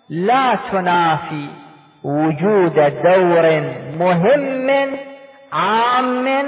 لا 0.09 0.59
تنافي 0.73 1.49
وجود 2.05 2.75
دور 3.05 3.61
مهم 3.99 5.12
عام 5.53 6.45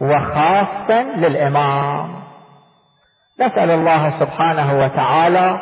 وخاص 0.00 0.90
للإمام. 1.16 2.20
نسأل 3.40 3.70
الله 3.70 4.20
سبحانه 4.20 4.84
وتعالى 4.84 5.60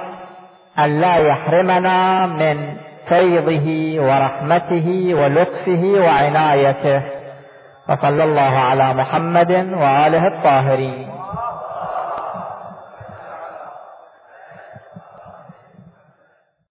أن 0.79 1.01
لا 1.01 1.16
يحرمنا 1.16 2.26
من 2.26 2.76
فيضه 3.09 4.01
ورحمته 4.03 5.14
ولطفه 5.14 5.85
وعنايته. 5.85 7.03
وصلى 7.89 8.24
الله 8.24 8.59
على 8.59 8.95
محمد 8.95 9.51
وآله 9.53 10.26
الطاهرين. 10.26 11.18